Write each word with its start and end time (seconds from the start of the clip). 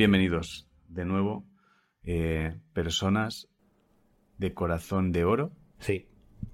bienvenidos 0.00 0.68
de 0.88 1.06
nuevo, 1.06 1.46
eh, 2.04 2.54
personas 2.74 3.48
de 4.36 4.52
corazón 4.52 5.10
de 5.10 5.24
oro, 5.24 5.52
Sí. 5.78 6.04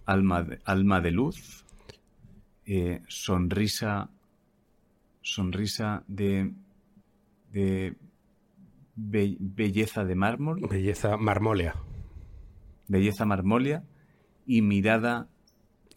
alma 0.07 0.45
de, 0.45 0.61
alma 0.65 1.01
de 1.01 1.11
luz, 1.11 1.67
eh, 2.67 3.03
sonrisa, 3.09 4.11
sonrisa 5.23 6.05
de, 6.07 6.53
de 7.51 7.97
be- 8.95 9.37
belleza 9.41 10.05
de 10.05 10.15
mármol, 10.15 10.61
Belleza 10.71 11.17
marmólea. 11.17 11.75
belleza 12.87 13.25
marmórea 13.27 13.83
y 14.47 14.63
mirada 14.63 15.27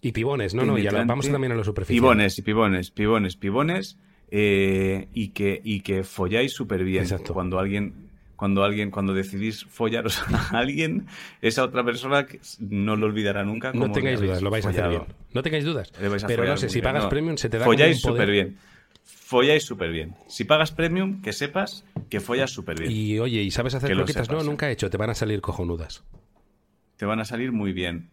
Y 0.01 0.13
pibones, 0.13 0.55
no, 0.55 0.65
no, 0.65 0.79
ya 0.79 0.91
lo- 0.91 1.05
vamos 1.05 1.29
también 1.29 1.51
a 1.53 1.55
lo 1.55 1.63
superficial. 1.63 2.01
Pibones, 2.01 2.39
y 2.39 2.41
pibones, 2.41 2.89
pibones, 2.89 3.35
pibones. 3.37 3.99
Eh, 4.31 5.07
y, 5.13 5.29
que, 5.29 5.61
y 5.63 5.81
que 5.81 6.03
folláis 6.03 6.53
súper 6.53 6.83
bien. 6.83 7.03
Exacto. 7.03 7.33
Cuando 7.33 7.59
alguien, 7.59 8.09
cuando 8.35 8.63
alguien, 8.63 8.91
cuando 8.91 9.13
decidís 9.13 9.65
follaros 9.65 10.21
a 10.31 10.49
alguien, 10.59 11.07
esa 11.41 11.63
otra 11.63 11.83
persona 11.83 12.25
que 12.25 12.39
no 12.59 12.95
lo 12.95 13.05
olvidará 13.05 13.43
nunca. 13.43 13.71
No 13.73 13.91
tengáis 13.91 14.19
dudas, 14.19 14.41
lo 14.41 14.49
vais 14.49 14.65
a 14.65 14.69
hacer 14.69 14.89
bien. 14.89 15.03
No 15.33 15.43
tengáis 15.43 15.65
dudas. 15.65 15.91
Pero 15.97 16.45
no 16.45 16.57
sé, 16.57 16.69
si 16.69 16.75
bien. 16.75 16.83
pagas 16.83 17.03
No, 17.03 17.09
premium 17.09 17.37
se 17.37 17.49
te 17.49 17.57
da 17.57 17.65
Folláis 17.65 17.99
súper 17.99 18.29
bien. 18.29 18.57
Folláis 19.03 19.63
súper 19.63 19.91
bien. 19.91 20.15
Si 20.27 20.43
pagas 20.43 20.71
premium, 20.71 21.21
que 21.21 21.33
sepas 21.33 21.85
que 22.09 22.19
follas 22.19 22.51
súper 22.51 22.79
bien. 22.79 22.91
Y 22.91 23.19
oye, 23.19 23.41
¿y 23.41 23.51
sabes 23.51 23.73
hacer 23.75 23.91
croquetas? 23.91 24.29
No, 24.29 24.43
nunca 24.43 24.69
he 24.69 24.71
hecho, 24.71 24.89
te 24.89 24.97
van 24.97 25.09
a 25.09 25.15
salir 25.15 25.41
cojonudas. 25.41 26.03
Te 26.97 27.05
van 27.05 27.19
a 27.19 27.25
salir 27.25 27.51
muy 27.51 27.73
bien. 27.73 28.09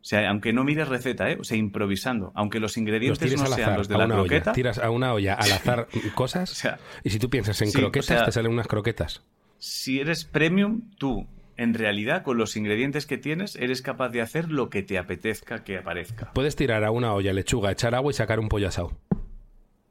O 0.00 0.04
sea, 0.04 0.30
aunque 0.30 0.52
no 0.54 0.64
mires 0.64 0.88
receta, 0.88 1.30
¿eh? 1.30 1.36
O 1.38 1.44
sea, 1.44 1.58
improvisando. 1.58 2.32
Aunque 2.34 2.58
los 2.58 2.70
Los 2.72 2.76
ingredientes 2.78 3.18
tires 3.18 3.38
no 3.40 3.46
sean 3.48 3.60
azar, 3.60 3.78
los 3.78 3.88
de 3.88 3.98
la 3.98 4.06
una 4.06 4.14
croqueta. 4.14 4.50
olla. 4.50 4.52
Tiras 4.54 4.78
a 4.78 4.90
una 4.90 5.12
olla 5.12 5.34
al 5.34 5.52
azar 5.52 5.88
cosas 6.14 6.50
O 6.50 6.54
sea, 6.54 6.78
y 7.04 7.10
si 7.10 7.18
tú 7.18 7.28
piensas 7.28 7.60
en 7.60 7.70
sí, 7.70 7.78
o 7.78 7.80
croquetas, 7.82 8.06
sea- 8.06 8.24
te 8.24 8.32
salen 8.32 8.52
unas 8.52 8.66
croquetas. 8.66 9.22
si 9.58 10.00
eres 10.00 10.24
premium, 10.24 10.90
tú, 10.96 11.26
en 11.58 11.74
realidad, 11.74 12.22
con 12.22 12.38
los 12.38 12.56
ingredientes 12.56 13.04
que 13.04 13.18
tienes, 13.18 13.56
eres 13.56 13.82
capaz 13.82 14.08
de 14.08 14.22
hacer 14.22 14.50
lo 14.50 14.70
que 14.70 14.82
te 14.82 14.96
apetezca 14.96 15.64
que 15.64 15.76
aparezca. 15.76 16.32
Puedes 16.32 16.56
tirar 16.56 16.82
a 16.84 16.90
una 16.90 17.12
olla 17.12 17.34
lechuga, 17.34 17.70
echar 17.70 17.94
agua 17.94 18.10
y 18.10 18.14
sacar 18.14 18.40
un 18.40 18.48
pollo 18.48 18.68
asado 18.68 18.96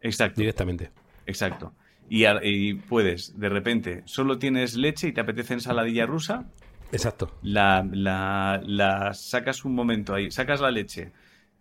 Exacto, 0.02 0.40
directamente. 0.42 0.90
exacto. 1.28 1.74
Y, 2.10 2.26
y 2.26 2.74
puedes, 2.74 3.40
de 3.40 3.50
repente, 3.50 4.02
solo 4.06 4.40
tienes 4.40 4.76
leche 4.76 5.10
y 5.10 5.12
te 5.12 5.22
apetece 5.22 5.54
ensaladilla 5.54 6.08
rusa, 6.08 6.48
Exacto. 6.92 7.32
la, 7.42 7.88
la, 7.92 8.62
la 8.66 9.14
sacas 9.14 9.66
un 9.66 9.76
momento 9.76 10.14
ahí, 10.14 10.32
sacas 10.32 10.62
la 10.62 10.72
leche, 10.72 11.12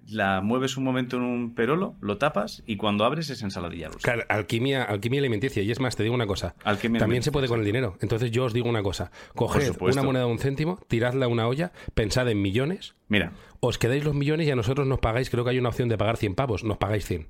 la 0.09 0.41
mueves 0.41 0.77
un 0.77 0.85
momento 0.85 1.17
en 1.17 1.23
un 1.23 1.55
perolo, 1.55 1.97
lo 2.01 2.19
tapas 2.19 2.63
y 2.67 2.77
cuando 2.77 3.05
abres 3.05 3.31
es 3.31 3.43
ensaladilla 3.43 3.89
rusa. 3.89 4.01
Claro, 4.05 4.25
alquimia, 4.29 4.83
alquimia 4.85 5.21
alimenticia. 5.21 5.63
Y 5.63 5.71
es 5.71 5.81
más, 5.81 5.97
te 5.97 6.03
digo 6.03 6.15
una 6.15 6.27
cosa. 6.27 6.55
Alquimia 6.65 6.99
También 6.99 7.23
se 7.23 7.33
puede 7.33 7.49
con 7.49 7.61
el 7.61 7.67
dinero. 7.67 7.97
Entonces 8.01 8.31
yo 8.31 8.45
os 8.45 8.53
digo 8.53 8.69
una 8.69 8.83
cosa. 8.83 9.11
Coged 9.35 9.77
una 9.81 10.03
moneda 10.03 10.25
de 10.25 10.31
un 10.31 10.39
céntimo, 10.39 10.79
tiradla 10.89 11.27
a 11.27 11.29
una 11.29 11.47
olla, 11.47 11.73
pensad 11.95 12.29
en 12.29 12.41
millones, 12.41 12.95
Mira, 13.09 13.33
os 13.61 13.79
quedáis 13.79 14.05
los 14.05 14.15
millones 14.15 14.47
y 14.47 14.51
a 14.51 14.57
nosotros 14.57 14.87
nos 14.87 14.99
pagáis, 14.99 15.31
creo 15.31 15.43
que 15.43 15.51
hay 15.51 15.59
una 15.59 15.71
opción 15.71 15.89
de 15.89 15.97
pagar 15.97 16.19
100 16.19 16.35
pavos, 16.35 16.63
nos 16.63 16.77
pagáis 16.77 17.07
100. 17.07 17.27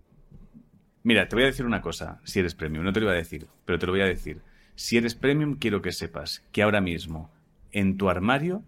Mira, 1.05 1.29
te 1.29 1.37
voy 1.37 1.45
a 1.45 1.47
decir 1.47 1.65
una 1.65 1.81
cosa, 1.81 2.21
si 2.25 2.41
eres 2.41 2.55
premium, 2.55 2.85
no 2.85 2.93
te 2.93 3.01
lo 3.01 3.07
iba 3.07 3.13
a 3.13 3.17
decir, 3.17 3.47
pero 3.65 3.79
te 3.79 3.87
lo 3.87 3.93
voy 3.93 4.01
a 4.01 4.07
decir. 4.07 4.43
Si 4.75 4.97
eres 4.97 5.15
premium, 5.15 5.57
quiero 5.59 5.81
que 5.81 5.93
sepas 5.93 6.45
que 6.51 6.63
ahora 6.63 6.81
mismo 6.81 7.31
en 7.73 7.97
tu 7.97 8.09
armario 8.09 8.63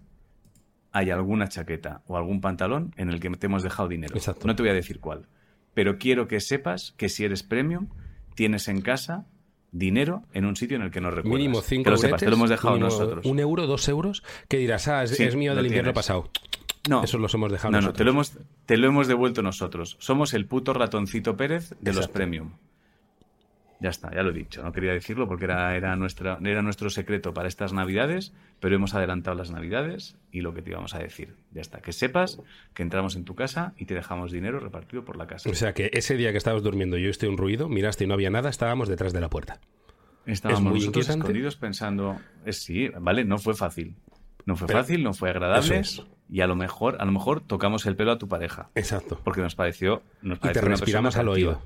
hay 0.92 1.10
alguna 1.10 1.48
chaqueta 1.48 2.02
o 2.06 2.16
algún 2.16 2.40
pantalón 2.40 2.92
en 2.96 3.10
el 3.10 3.20
que 3.20 3.30
te 3.30 3.46
hemos 3.46 3.62
dejado 3.62 3.88
dinero. 3.88 4.16
Exacto. 4.16 4.46
No 4.46 4.56
te 4.56 4.62
voy 4.62 4.70
a 4.70 4.74
decir 4.74 5.00
cuál, 5.00 5.26
pero 5.74 5.98
quiero 5.98 6.26
que 6.26 6.40
sepas 6.40 6.92
que 6.96 7.08
si 7.08 7.24
eres 7.24 7.42
premium, 7.42 7.88
tienes 8.34 8.68
en 8.68 8.80
casa 8.80 9.26
dinero 9.72 10.22
en 10.32 10.46
un 10.46 10.56
sitio 10.56 10.76
en 10.76 10.82
el 10.82 10.90
que 10.90 11.00
no 11.00 11.10
recuerdas. 11.10 11.38
Mínimo 11.38 11.60
5 11.60 11.84
Que 11.84 11.90
lo 11.90 11.96
sepas, 11.96 12.20
te 12.20 12.26
lo 12.28 12.34
hemos 12.34 12.50
dejado 12.50 12.78
nosotros. 12.78 13.24
Un 13.24 13.38
euro, 13.38 13.66
dos 13.66 13.88
euros, 13.88 14.22
que 14.48 14.56
dirás, 14.56 14.88
ah, 14.88 15.04
es, 15.04 15.10
Sí, 15.16 15.24
es 15.24 15.36
mío 15.36 15.54
del 15.54 15.66
invierno 15.66 15.92
pasado. 15.92 16.30
No, 16.88 17.04
Eso 17.04 17.18
los 17.18 17.34
hemos 17.34 17.52
dejado 17.52 17.72
no, 17.72 17.76
no, 17.76 17.80
nosotros. 17.82 17.98
te 17.98 18.04
lo, 18.04 18.10
hemos, 18.10 18.32
te 18.64 18.76
lo 18.78 18.88
hemos 18.88 19.06
devuelto 19.06 19.42
nosotros. 19.42 19.96
Somos 20.00 20.32
el 20.32 20.46
puto 20.46 20.72
ratoncito 20.72 21.36
Pérez 21.36 21.74
de 21.80 21.92
los 21.92 22.08
premium. 22.08 22.52
Ya 23.80 23.88
está, 23.88 24.14
ya 24.14 24.22
lo 24.22 24.30
he 24.30 24.34
dicho. 24.34 24.62
No 24.62 24.72
quería 24.72 24.92
decirlo 24.92 25.26
porque 25.26 25.46
era, 25.46 25.74
era, 25.74 25.96
nuestra, 25.96 26.38
era 26.44 26.60
nuestro 26.60 26.90
secreto 26.90 27.32
para 27.32 27.48
estas 27.48 27.72
navidades, 27.72 28.34
pero 28.60 28.74
hemos 28.76 28.94
adelantado 28.94 29.36
las 29.36 29.50
navidades 29.50 30.16
y 30.30 30.42
lo 30.42 30.52
que 30.52 30.60
te 30.60 30.70
íbamos 30.70 30.94
a 30.94 30.98
decir. 30.98 31.34
Ya 31.52 31.62
está, 31.62 31.80
que 31.80 31.92
sepas 31.92 32.40
que 32.74 32.82
entramos 32.82 33.16
en 33.16 33.24
tu 33.24 33.34
casa 33.34 33.72
y 33.78 33.86
te 33.86 33.94
dejamos 33.94 34.32
dinero 34.32 34.60
repartido 34.60 35.04
por 35.04 35.16
la 35.16 35.26
casa. 35.26 35.48
O 35.48 35.54
sea 35.54 35.72
que 35.72 35.90
ese 35.94 36.16
día 36.18 36.30
que 36.32 36.38
estabas 36.38 36.62
durmiendo 36.62 36.98
y 36.98 37.02
yo 37.02 37.06
oíste 37.08 37.26
un 37.26 37.38
ruido, 37.38 37.68
miraste 37.70 38.04
y 38.04 38.06
no 38.06 38.14
había 38.14 38.28
nada, 38.30 38.50
estábamos 38.50 38.86
detrás 38.88 39.12
de 39.14 39.20
la 39.20 39.30
puerta. 39.30 39.60
Estábamos 40.26 40.62
muy 40.62 40.72
nosotros 40.80 41.04
inquietante. 41.06 41.20
escondidos 41.26 41.56
pensando, 41.56 42.20
eh, 42.44 42.52
sí, 42.52 42.90
vale, 43.00 43.24
no 43.24 43.38
fue 43.38 43.54
fácil. 43.54 43.96
No 44.44 44.56
fue 44.56 44.66
Pero- 44.66 44.78
fácil, 44.80 45.02
no 45.02 45.14
fue 45.14 45.30
agradable 45.30 45.78
es. 45.78 46.02
y 46.28 46.42
a 46.42 46.46
lo 46.46 46.54
mejor, 46.56 46.96
a 47.00 47.04
lo 47.06 47.12
mejor 47.12 47.40
tocamos 47.40 47.86
el 47.86 47.96
pelo 47.96 48.12
a 48.12 48.18
tu 48.18 48.28
pareja. 48.28 48.68
Exacto. 48.74 49.18
Porque 49.24 49.40
nos 49.40 49.54
pareció, 49.54 50.02
nos 50.22 50.36
Y 50.38 50.40
te 50.42 50.48
pareció 50.48 50.68
respiramos 50.68 51.16
al 51.16 51.28
oído. 51.28 51.62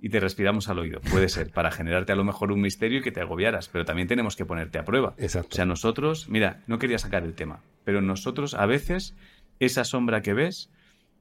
Y 0.00 0.10
te 0.10 0.20
respiramos 0.20 0.68
al 0.68 0.78
oído. 0.78 1.00
Puede 1.10 1.28
ser, 1.28 1.50
para 1.50 1.70
generarte 1.70 2.12
a 2.12 2.16
lo 2.16 2.24
mejor 2.24 2.52
un 2.52 2.60
misterio 2.60 2.98
y 2.98 3.02
que 3.02 3.12
te 3.12 3.20
agobiaras, 3.20 3.68
pero 3.68 3.84
también 3.84 4.08
tenemos 4.08 4.36
que 4.36 4.44
ponerte 4.44 4.78
a 4.78 4.84
prueba. 4.84 5.14
Exacto. 5.18 5.48
O 5.52 5.56
sea, 5.56 5.64
nosotros, 5.64 6.28
mira, 6.28 6.62
no 6.66 6.78
quería 6.78 6.98
sacar 6.98 7.24
el 7.24 7.34
tema, 7.34 7.60
pero 7.84 8.02
nosotros 8.02 8.54
a 8.54 8.66
veces 8.66 9.14
esa 9.58 9.84
sombra 9.84 10.20
que 10.20 10.34
ves 10.34 10.70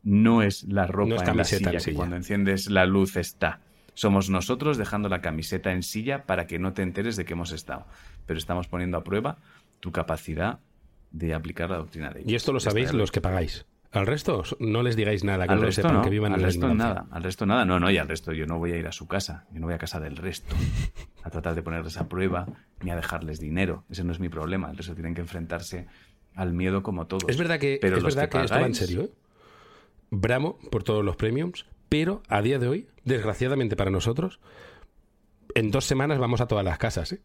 no 0.03 0.41
es 0.41 0.64
la 0.64 0.88
ropa 0.88 1.09
No 1.09 1.16
es 1.16 1.22
en 1.22 1.28
la 1.28 1.34
camiseta 1.34 1.58
silla, 1.58 1.69
en 1.69 1.75
que 1.75 1.80
silla. 1.80 1.96
cuando 1.97 2.16
enciendes 2.16 2.69
la 2.69 2.85
luz 2.85 3.16
está. 3.16 3.62
Somos 3.94 4.30
nosotros 4.30 4.78
dejando 4.78 5.08
la 5.08 5.22
camiseta 5.22 5.72
en 5.72 5.81
silla 5.81 6.25
para 6.25 6.47
que 6.47 6.59
no 6.59 6.74
te 6.74 6.81
enteres 6.81 7.16
de 7.16 7.24
que 7.25 7.34
hemos 7.34 7.53
estado. 7.53 7.85
Pero 8.25 8.38
estamos 8.38 8.68
poniendo 8.68 8.97
a 8.97 9.03
prueba 9.03 9.38
tu 9.80 9.91
capacidad 9.91 10.59
de 11.12 11.34
aplicar 11.34 11.69
la 11.69 11.78
doctrina 11.78 12.09
de 12.12 12.19
ellos. 12.19 12.31
Y 12.31 12.35
esto 12.35 12.52
lo 12.52 12.59
sabéis 12.59 12.94
los 12.94 13.12
que 13.12 13.22
pagáis. 13.22 13.66
Al 13.91 14.06
resto 14.06 14.44
no 14.59 14.84
les 14.84 14.96
digáis 14.96 15.23
nada, 15.23 15.47
que 15.47 15.53
al 15.53 15.59
no 15.59 15.66
resto 15.66 15.81
sepan, 15.84 15.97
no, 15.97 16.01
que 16.01 16.09
vivan 16.09 16.34
al 16.34 16.40
en 16.40 16.41
la 16.41 16.47
resto 16.47 16.68
ignorancia. 16.68 17.03
nada, 17.03 17.07
al 17.12 17.23
resto 17.23 17.46
nada, 17.46 17.66
no, 17.66 17.79
no, 17.79 17.90
y 17.90 17.97
al 17.97 18.07
resto 18.07 18.34
yo 18.34 18.46
no 18.46 18.57
voy 18.57 18.73
a 18.73 18.78
ir 18.78 18.88
a 18.88 18.91
su 18.91 19.07
casa, 19.07 19.46
yo 19.53 19.59
no 19.59 19.68
voy 19.68 19.75
a 19.75 19.78
casa 19.78 20.00
del 20.00 20.18
resto 20.18 20.56
a 21.23 21.29
tratar 21.29 21.56
de 21.56 21.62
ponerles 21.62 21.97
a 21.97 22.07
prueba 22.09 22.46
ni 22.81 22.91
a 22.91 22.96
dejarles 22.96 23.40
dinero, 23.40 23.85
ese 23.90 24.03
no 24.03 24.12
es 24.12 24.19
mi 24.19 24.29
problema, 24.29 24.69
el 24.69 24.78
resto 24.78 24.94
tienen 24.96 25.16
que 25.16 25.22
enfrentarse 25.22 25.88
al 26.34 26.53
miedo 26.53 26.84
como 26.84 27.07
todos. 27.07 27.23
Es 27.28 27.38
verdad 27.38 27.59
que, 27.59 27.78
Pero 27.81 27.97
es 27.97 28.03
verdad 28.03 28.29
que, 28.29 28.38
que 28.38 28.44
esto 28.44 28.59
va 28.59 28.66
en 28.66 28.75
serio, 28.75 29.01
¿eh? 29.03 29.12
Bramo 30.12 30.57
por 30.72 30.84
todos 30.84 31.03
los 31.03 31.16
premiums, 31.16 31.66
pero 31.88 32.22
a 32.28 32.41
día 32.41 32.59
de 32.59 32.67
hoy, 32.67 32.88
desgraciadamente 33.06 33.75
para 33.75 33.91
nosotros, 33.91 34.40
en 35.56 35.72
dos 35.72 35.85
semanas 35.85 36.19
vamos 36.19 36.41
a 36.41 36.47
todas 36.47 36.66
las 36.66 36.78
casas, 36.78 37.13
¿eh? 37.13 37.22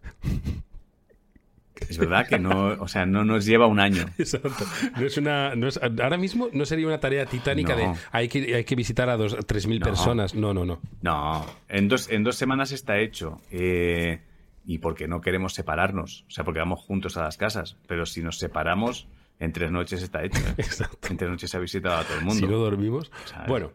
Verdad 2.00 2.26
que 2.28 2.38
no, 2.38 2.68
o 2.80 2.88
sea, 2.88 3.06
no 3.06 3.24
nos 3.24 3.44
lleva 3.46 3.66
un 3.66 3.78
año. 3.80 4.04
Exacto. 4.18 4.64
No 4.98 5.06
es 5.06 5.16
una, 5.16 5.54
no 5.54 5.68
es- 5.68 5.78
ahora 5.82 6.16
mismo 6.16 6.48
no 6.52 6.64
sería 6.66 6.86
una 6.86 6.98
tarea 7.00 7.26
titánica 7.26 7.74
No. 7.76 7.92
de 7.94 7.98
hay 8.12 8.28
que, 8.28 8.54
hay 8.56 8.64
que 8.64 8.74
visitar 8.74 9.08
a 9.08 9.16
dos, 9.16 9.36
3.000 9.36 9.78
No. 9.80 9.84
personas. 9.84 10.34
No, 10.34 10.52
no, 10.54 10.64
no. 10.64 10.80
No, 11.02 11.46
en 11.68 11.88
dos, 11.88 12.10
en 12.10 12.24
dos 12.24 12.36
semanas 12.36 12.72
está 12.72 12.98
hecho. 12.98 13.40
eh, 13.50 14.20
y 14.66 14.78
porque 14.78 15.08
no 15.08 15.20
queremos 15.20 15.54
separarnos, 15.54 16.24
o 16.28 16.30
sea, 16.30 16.44
porque 16.44 16.60
vamos 16.60 16.80
juntos 16.80 17.16
a 17.16 17.22
las 17.22 17.36
casas, 17.38 17.76
pero 17.88 18.04
si 18.06 18.22
nos 18.22 18.38
separamos, 18.38 19.08
en 19.40 19.52
tres 19.52 19.70
noches 19.72 20.02
está 20.02 20.22
hecho. 20.22 20.38
¿eh? 20.38 20.54
Exacto. 20.58 21.08
En 21.08 21.16
tres 21.16 21.30
noches 21.30 21.50
se 21.50 21.56
ha 21.56 21.60
visitado 21.60 21.96
a 21.96 22.04
todo 22.04 22.18
el 22.18 22.24
mundo. 22.24 22.46
Si 22.46 22.52
no 22.52 22.58
dormimos. 22.58 23.10
Bueno, 23.48 23.72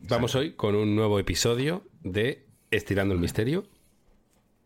vamos 0.00 0.34
hoy 0.34 0.52
con 0.54 0.74
un 0.74 0.96
nuevo 0.96 1.18
episodio 1.20 1.84
de 2.02 2.44
Estirando 2.70 3.14
el 3.14 3.20
Misterio, 3.20 3.64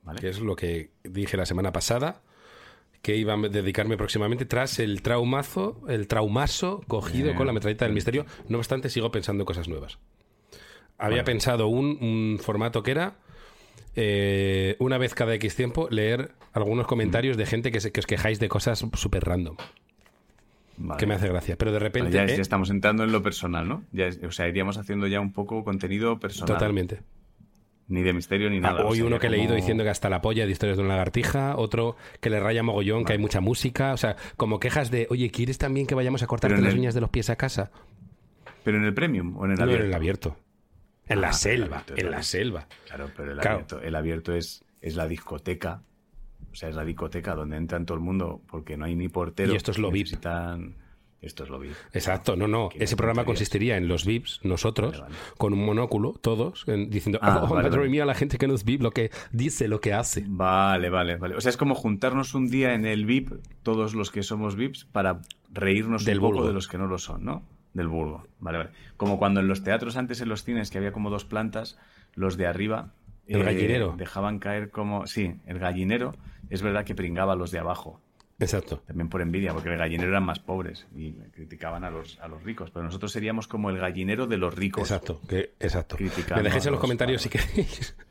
¿vale? 0.03 0.21
que 0.21 0.31
es 0.31 0.41
lo 0.41 0.57
que 0.57 0.91
dije 1.05 1.37
la 1.37 1.47
semana 1.47 1.71
pasada, 1.71 2.23
que 3.03 3.17
iba 3.17 3.35
a 3.35 3.37
dedicarme 3.37 3.97
próximamente 3.97 4.45
tras 4.45 4.79
el 4.79 5.03
traumazo, 5.03 5.81
el 5.89 6.07
traumazo 6.09 6.83
cogido 6.89 7.31
Eh, 7.31 7.35
con 7.35 7.47
la 7.47 7.53
metralleta 7.53 7.85
del 7.85 7.95
misterio. 7.95 8.27
No 8.49 8.59
obstante, 8.59 8.91
sigo 8.91 9.11
pensando 9.11 9.45
cosas 9.45 9.69
nuevas. 9.69 9.99
Había 10.99 11.19
Bueno. 11.19 11.25
pensado 11.27 11.69
un, 11.69 11.99
un 12.03 12.39
formato 12.43 12.83
que 12.83 12.91
era 12.91 13.15
eh, 13.97 14.77
una 14.79 14.99
vez 14.99 15.15
cada 15.15 15.35
X 15.35 15.55
tiempo 15.57 15.89
leer 15.91 16.33
algunos 16.53 16.87
comentarios 16.87 17.37
de 17.37 17.47
gente 17.47 17.71
que, 17.71 17.81
se- 17.81 17.93
que 17.93 18.01
os 18.01 18.07
quejáis 18.07 18.39
de 18.41 18.49
cosas 18.49 18.85
súper 18.95 19.25
random, 19.25 19.57
Vale. 20.77 20.99
que 20.99 21.07
me 21.07 21.15
hace 21.15 21.29
gracia. 21.29 21.57
Pero 21.57 21.73
de 21.73 21.79
repente... 21.79 22.11
ya, 22.11 22.25
eh, 22.25 22.35
ya 22.37 22.43
estamos 22.43 22.71
entrando 22.71 23.05
en 23.05 23.13
lo 23.13 23.23
personal, 23.23 23.69
¿no? 23.69 23.85
Ya 23.93 24.07
es- 24.07 24.21
o 24.23 24.31
sea, 24.33 24.49
iríamos 24.49 24.77
haciendo 24.77 25.07
ya 25.07 25.21
un 25.21 25.33
poco 25.33 25.65
contenido 25.65 26.19
personal. 26.19 26.55
Totalmente. 26.55 27.01
Ni 27.89 28.03
de 28.03 28.13
misterio 28.13 28.51
ni 28.51 28.59
Ah, 28.59 28.61
nada. 28.61 28.85
o 28.85 28.89
hoy 28.89 28.99
sea, 28.99 29.07
uno 29.07 29.19
que 29.19 29.29
he 29.29 29.31
leído 29.31 29.49
como- 29.49 29.57
diciendo 29.57 29.83
que 29.83 29.91
hasta 29.91 30.11
la 30.11 30.21
polla 30.21 30.45
de 30.45 30.53
historias 30.53 30.77
de 30.77 30.83
una 30.85 30.93
lagartija, 30.95 31.57
otro 31.57 31.97
que 32.21 32.29
le 32.29 32.39
raya 32.39 32.63
mogollón, 32.63 33.05
que 33.05 33.13
hay 33.15 33.19
mucha 33.19 33.41
música, 33.41 33.95
o 33.95 33.97
sea, 33.97 34.17
como 34.37 34.61
quejas 34.61 34.91
de, 34.91 35.07
oye, 35.11 35.31
¿quieres 35.31 35.57
también 35.59 35.87
que 35.87 35.95
vayamos 35.95 36.23
a 36.23 36.27
cortarte 36.27 36.61
las 36.61 36.73
el- 36.75 36.79
uñas 36.81 36.95
de 36.95 37.01
los 37.01 37.09
pies 37.11 37.31
a 37.31 37.37
casa? 37.37 37.71
¿Pero 38.63 38.77
en 38.77 38.85
el 38.85 38.93
premium 38.93 39.37
o 39.39 39.47
en 39.47 39.53
el 39.53 39.57
No, 39.57 39.63
abierto? 39.65 39.83
en 39.85 39.89
el 39.89 39.95
abierto. 39.95 40.37
En 41.07 41.21
la 41.23 41.29
Ah, 41.29 41.33
selva, 41.33 41.79
abierto, 41.79 41.95
en 42.05 42.11
la 42.11 42.23
selva. 42.23 42.67
Claro, 42.87 43.11
pero 43.17 43.33
el 43.33 43.39
Claro. 43.39 43.55
abierto, 43.57 43.81
el 43.81 43.97
abierto 43.97 44.35
es, 44.35 44.63
es 44.83 44.95
la 44.95 45.09
discoteca. 45.09 45.83
O 46.53 46.55
sea, 46.55 46.69
es 46.69 46.75
la 46.75 46.85
discoteca 46.85 47.35
donde 47.35 47.57
entran 47.57 47.87
todo 47.87 47.97
el 47.97 48.05
mundo 48.05 48.43
porque 48.51 48.77
no 48.77 48.85
hay 48.85 48.95
ni 48.97 49.09
portero. 49.09 49.53
Y 49.53 49.57
esto 49.57 49.71
es 49.71 49.79
lo 49.79 49.91
VIP. 49.91 50.09
Esto 51.21 51.43
es 51.43 51.51
lo 51.51 51.59
VIP. 51.59 51.73
Exacto, 51.93 52.37
no, 52.37 52.47
no. 52.47 52.69
¿Qué 52.69 52.85
Ese 52.85 52.95
programa 52.97 53.25
consistiría 53.25 53.77
en 53.77 53.89
los 53.89 54.05
VIPs, 54.05 54.41
nosotros, 54.45 54.93
Vale, 55.01 55.03
vale. 55.15 55.15
con 55.37 55.53
un 55.53 55.65
monóculo, 55.67 56.13
todos, 56.13 56.63
en- 56.69 56.91
diciendo, 56.91 57.19
Ah, 57.23 57.41
oh, 57.43 57.49
vale, 57.53 57.69
madre 57.69 57.89
mía, 57.89 58.05
la 58.05 58.15
gente 58.15 58.39
que 58.39 58.47
no 58.47 58.55
es 58.55 58.65
VIP, 58.65 58.83
lo 58.83 58.93
que 58.93 59.11
dice, 59.33 59.67
lo 59.67 59.81
que 59.81 59.93
hace. 59.93 60.25
Vale, 60.29 60.91
vale, 60.91 61.17
vale. 61.17 61.35
O 61.35 61.41
sea, 61.41 61.51
es 61.51 61.57
como 61.57 61.75
juntarnos 61.75 62.35
un 62.35 62.49
día 62.49 62.73
en 62.75 62.87
el 62.87 63.05
VIP, 63.05 63.33
todos 63.65 63.95
los 63.95 64.13
que 64.13 64.23
somos 64.23 64.55
VIPs, 64.55 64.85
para 64.85 65.23
reírnos 65.53 66.05
Del 66.05 66.19
un 66.19 66.23
poco 66.23 66.33
vulgo. 66.35 66.49
de 66.49 66.55
los 66.55 66.69
que 66.69 66.79
no 66.79 66.87
lo 66.87 66.99
son, 66.99 67.25
¿no? 67.25 67.43
Del 67.75 67.89
vulgo. 67.89 68.25
Vale, 68.39 68.59
vale. 68.59 68.71
Como 68.97 69.19
cuando 69.19 69.41
en 69.41 69.49
los 69.49 69.65
teatros 69.65 69.97
antes 69.97 70.21
en 70.21 70.29
los 70.29 70.45
cines, 70.45 70.71
que 70.71 70.79
había 70.79 70.93
como 70.93 71.11
dos 71.11 71.25
plantas, 71.25 71.79
los 72.15 72.37
de 72.37 72.47
arriba. 72.47 72.93
eh, 73.27 73.35
El 73.35 73.43
gallinero. 73.45 73.95
Dejaban 73.99 74.39
caer 74.39 74.71
como. 74.71 75.07
Sí, 75.09 75.35
el 75.47 75.59
gallinero. 75.59 76.15
Es 76.49 76.63
verdad 76.63 76.85
que 76.85 76.95
pringaba 76.95 77.33
a 77.33 77.37
los 77.37 77.51
de 77.51 77.59
abajo. 77.59 78.01
Exacto. 78.41 78.83
También 78.87 79.09
por 79.09 79.21
envidia, 79.21 79.53
porque 79.53 79.69
el 79.71 79.79
gallinero 79.79 80.11
eran 80.11 80.23
más 80.25 80.39
pobres 80.39 80.87
y 80.97 81.13
criticaban 81.35 81.83
a 81.85 81.91
los, 81.91 82.19
a 82.21 82.29
los 82.29 82.43
ricos. 82.45 82.71
Pero 82.71 82.85
nosotros 82.85 83.11
seríamos 83.11 83.49
como 83.49 83.71
el 83.71 83.79
gallinero 83.79 84.27
de 84.29 84.37
los 84.37 84.55
ricos. 84.55 84.83
Exacto, 84.83 85.21
que, 85.29 85.55
exacto. 85.59 85.97
Me 85.99 86.43
dejéis 86.43 86.67
en 86.67 86.73
los 86.73 86.77
los- 86.77 86.81
comentarios 86.81 87.23
si 87.23 87.29
queréis. 87.29 87.97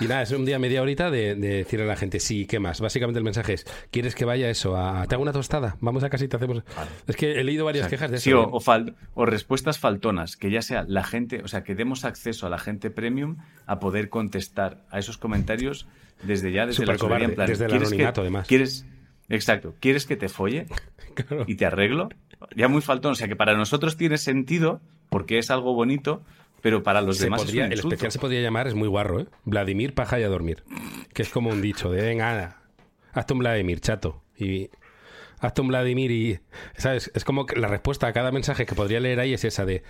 Y 0.00 0.06
nada, 0.06 0.22
es 0.22 0.32
un 0.32 0.44
día 0.44 0.58
media 0.58 0.82
horita 0.82 1.08
de, 1.08 1.36
de 1.36 1.48
decirle 1.58 1.84
a 1.84 1.88
la 1.88 1.94
gente, 1.94 2.18
sí, 2.18 2.46
¿qué 2.46 2.58
más? 2.58 2.80
Básicamente 2.80 3.18
el 3.18 3.24
mensaje 3.24 3.52
es, 3.52 3.64
¿quieres 3.92 4.16
que 4.16 4.24
vaya 4.24 4.50
eso? 4.50 4.76
A, 4.76 5.06
¿Te 5.06 5.14
hago 5.14 5.22
una 5.22 5.32
tostada? 5.32 5.76
Vamos 5.80 6.02
a 6.02 6.10
casa 6.10 6.24
y 6.24 6.28
te 6.28 6.34
hacemos... 6.36 6.64
Es 7.06 7.14
que 7.14 7.38
he 7.40 7.44
leído 7.44 7.64
varias 7.64 7.86
O 7.86 7.88
sea, 7.88 7.96
quejas 7.96 8.10
de 8.10 8.18
sí, 8.18 8.30
eso. 8.30 8.40
o, 8.40 8.44
¿eh? 8.46 8.48
o 8.54 8.60
fal- 8.60 8.96
o 9.14 9.24
respuestas 9.24 9.78
faltonas, 9.78 10.36
que 10.36 10.50
ya 10.50 10.62
sea 10.62 10.84
la 10.88 11.04
gente, 11.04 11.42
o 11.44 11.48
sea, 11.48 11.62
que 11.62 11.76
demos 11.76 12.04
acceso 12.04 12.48
a 12.48 12.50
la 12.50 12.58
gente 12.58 12.90
premium 12.90 13.36
a 13.66 13.78
poder 13.78 14.08
contestar 14.08 14.82
a 14.90 14.98
esos 14.98 15.16
comentarios 15.16 15.86
desde 16.24 16.50
ya, 16.50 16.66
desde 16.66 16.86
la 16.86 16.94
en 16.94 17.34
plan, 17.36 17.46
desde 17.46 17.66
el 17.66 17.70
¿quieres 17.70 17.88
que- 17.90 17.94
anonimato, 17.94 18.20
además. 18.22 18.48
¿Quieres, 18.48 18.86
exacto, 19.36 19.74
¿quieres 19.80 20.06
que 20.06 20.16
te 20.16 20.28
folle 20.28 20.66
Claro. 21.14 21.44
y 21.46 21.54
te 21.56 21.66
arreglo? 21.66 22.08
Ya 22.56 22.68
muy 22.68 22.82
faltón, 22.82 23.12
o 23.12 23.14
sea, 23.14 23.28
que 23.28 23.36
para 23.36 23.54
nosotros 23.56 23.96
tiene 23.96 24.18
sentido 24.18 24.80
porque 25.08 25.38
es 25.38 25.50
algo 25.50 25.74
bonito, 25.74 26.22
pero 26.60 26.82
para 26.82 27.00
los 27.00 27.18
Se 27.18 27.24
demás 27.24 27.42
podría- 27.42 27.64
es 27.64 27.68
un 27.68 27.72
el 27.72 27.78
especial 27.80 28.12
se 28.12 28.18
podría 28.18 28.40
llamar, 28.42 28.66
es 28.66 28.74
muy 28.74 28.88
guarro, 28.88 29.20
¿eh? 29.20 29.26
Vladimir, 29.44 29.94
paja 29.94 30.18
y 30.18 30.22
a 30.24 30.28
dormir. 30.28 30.64
Que 31.12 31.22
es 31.22 31.28
como 31.30 31.50
un 31.50 31.62
dicho 31.62 31.90
de, 31.90 32.02
venga, 32.02 32.60
hazte 33.12 33.32
un 33.32 33.38
Vladimir, 33.38 33.80
chato. 33.80 34.22
Y 34.36 34.70
hazte 35.40 35.60
un 35.60 35.68
Vladimir 35.68 36.10
y... 36.10 36.38
¿Sabes? 36.76 37.10
Es 37.14 37.24
como 37.24 37.46
que 37.46 37.58
la 37.60 37.68
respuesta 37.68 38.06
a 38.08 38.12
cada 38.12 38.32
mensaje 38.32 38.66
que 38.66 38.74
podría 38.74 38.98
leer 39.00 39.20
ahí 39.20 39.32
es 39.34 39.44
esa 39.44 39.64
de... 39.64 39.82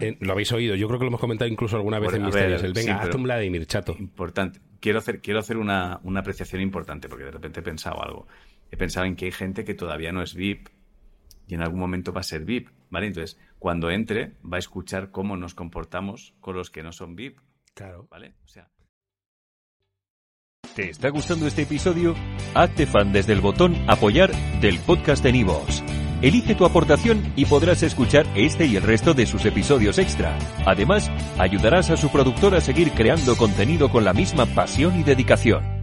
Eh, 0.00 0.16
lo 0.20 0.32
habéis 0.32 0.50
oído, 0.52 0.74
yo 0.76 0.86
creo 0.88 0.98
que 0.98 1.04
lo 1.04 1.08
hemos 1.08 1.20
comentado 1.20 1.50
incluso 1.50 1.76
alguna 1.76 1.98
vez 1.98 2.10
Bueno, 2.10 2.18
en 2.18 2.26
Misterios. 2.26 2.62
El, 2.62 2.72
venga, 2.72 2.94
sí, 2.94 3.00
hazte 3.04 3.16
un 3.16 3.24
Vladimir, 3.24 3.66
chato. 3.66 3.94
Importante. 3.98 4.60
Quiero 4.80 4.98
hacer, 5.00 5.20
quiero 5.20 5.40
hacer 5.40 5.58
una, 5.58 6.00
una 6.04 6.20
apreciación 6.20 6.62
importante 6.62 7.08
porque 7.08 7.24
de 7.24 7.32
repente 7.32 7.60
he 7.60 7.62
pensado 7.62 8.02
algo. 8.02 8.26
He 8.70 8.76
pensado 8.76 9.06
en 9.06 9.16
que 9.16 9.26
hay 9.26 9.32
gente 9.32 9.64
que 9.64 9.74
todavía 9.74 10.12
no 10.12 10.22
es 10.22 10.34
VIP 10.34 10.68
y 11.46 11.54
en 11.54 11.62
algún 11.62 11.80
momento 11.80 12.12
va 12.12 12.20
a 12.20 12.24
ser 12.24 12.44
VIP, 12.44 12.68
¿vale? 12.90 13.08
Entonces, 13.08 13.38
cuando 13.58 13.90
entre, 13.90 14.34
va 14.42 14.56
a 14.56 14.60
escuchar 14.60 15.10
cómo 15.10 15.36
nos 15.36 15.54
comportamos 15.54 16.34
con 16.40 16.54
los 16.56 16.70
que 16.70 16.82
no 16.82 16.92
son 16.92 17.16
VIP, 17.16 17.38
Claro. 17.74 18.06
¿vale? 18.10 18.34
O 18.44 18.48
sea, 18.48 18.68
¿Te 20.74 20.90
está 20.90 21.08
gustando 21.08 21.46
este 21.46 21.62
episodio? 21.62 22.14
Hazte 22.54 22.86
fan 22.86 23.12
desde 23.12 23.32
el 23.32 23.40
botón 23.40 23.74
Apoyar 23.88 24.30
del 24.60 24.78
podcast 24.78 25.22
de 25.24 25.32
Nivos. 25.32 25.82
Elige 26.22 26.54
tu 26.54 26.64
aportación 26.64 27.32
y 27.34 27.46
podrás 27.46 27.82
escuchar 27.82 28.26
este 28.36 28.66
y 28.66 28.76
el 28.76 28.82
resto 28.82 29.14
de 29.14 29.26
sus 29.26 29.44
episodios 29.46 29.98
extra. 29.98 30.38
Además, 30.66 31.10
ayudarás 31.38 31.90
a 31.90 31.96
su 31.96 32.10
productor 32.10 32.54
a 32.54 32.60
seguir 32.60 32.92
creando 32.92 33.36
contenido 33.36 33.90
con 33.90 34.04
la 34.04 34.12
misma 34.12 34.46
pasión 34.46 35.00
y 35.00 35.02
dedicación. 35.02 35.79